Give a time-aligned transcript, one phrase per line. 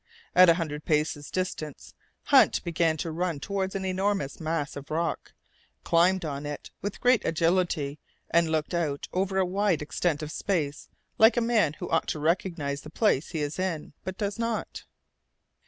[0.33, 1.93] At a hundred paces' distance
[2.23, 5.31] Hunt began to run towards an enormous mass of rock,
[5.83, 7.99] climbed on it with great agility,
[8.31, 12.19] and looked out over a wide extent of space like a man who ought to
[12.19, 14.85] recognize the place he is in, but does not.